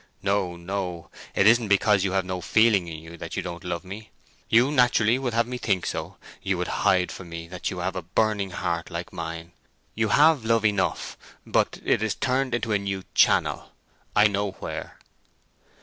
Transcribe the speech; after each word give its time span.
No, 0.23 0.55
no! 0.55 1.11
It 1.35 1.45
isn't 1.45 1.67
because 1.67 2.03
you 2.03 2.13
have 2.13 2.25
no 2.25 2.41
feeling 2.41 2.87
in 2.87 2.97
you 2.97 3.17
that 3.17 3.35
you 3.37 3.43
don't 3.43 3.63
love 3.63 3.83
me. 3.83 4.09
You 4.49 4.71
naturally 4.71 5.19
would 5.19 5.35
have 5.35 5.45
me 5.45 5.59
think 5.59 5.85
so—you 5.85 6.57
would 6.57 6.69
hide 6.81 7.11
from 7.11 7.29
me 7.29 7.47
that 7.49 7.69
you 7.69 7.77
have 7.81 7.95
a 7.95 8.01
burning 8.01 8.49
heart 8.49 8.89
like 8.89 9.13
mine. 9.13 9.51
You 9.93 10.07
have 10.07 10.43
love 10.43 10.65
enough, 10.65 11.19
but 11.45 11.79
it 11.85 12.01
is 12.01 12.15
turned 12.15 12.55
into 12.55 12.71
a 12.71 12.79
new 12.79 13.03
channel. 13.13 13.73
I 14.15 14.25
know 14.25 14.53
where." 14.53 14.97